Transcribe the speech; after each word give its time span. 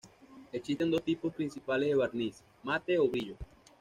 Existen 0.51 0.89
dos 0.89 1.03
tipos 1.03 1.31
principales 1.31 1.89
de 1.89 1.93
barniz: 1.95 2.41
mate 2.63 2.97
o 2.97 3.07
brillo. 3.07 3.35